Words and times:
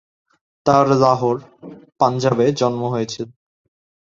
তার 0.65 0.85
লাহোর, 1.01 1.37
পাঞ্জাবে 1.99 2.45
জন্ম 2.59 2.81
হয়েছিল। 2.93 3.27